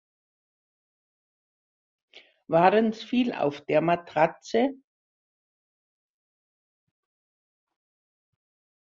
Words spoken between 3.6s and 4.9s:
der Matratze?